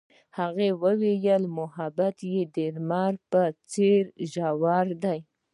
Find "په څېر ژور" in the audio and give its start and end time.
3.31-4.87